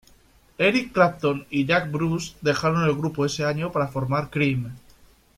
[0.57, 4.73] Eric Clapton y Jack Bruce dejaron el grupo ese año para formar Cream.